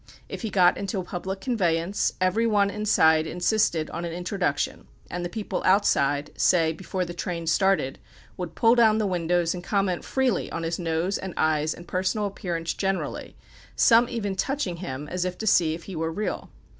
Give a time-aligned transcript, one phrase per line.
[0.27, 5.23] If he got into a public conveyance, every one inside insisted on an introduction, and
[5.23, 7.99] the people outside say before the train started
[8.35, 12.25] would pull down the windows and comment freely on his nose and eyes and personal
[12.25, 13.35] appearance generally,
[13.75, 16.49] some even touching him as if to see if he were real.